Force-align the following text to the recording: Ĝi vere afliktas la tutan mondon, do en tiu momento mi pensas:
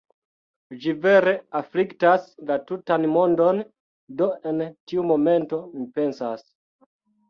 Ĝi 0.85 0.95
vere 1.03 1.33
afliktas 1.59 2.25
la 2.49 2.59
tutan 2.71 3.07
mondon, 3.13 3.63
do 4.25 4.33
en 4.53 4.67
tiu 4.69 5.09
momento 5.15 5.65
mi 5.79 5.91
pensas: 6.03 6.49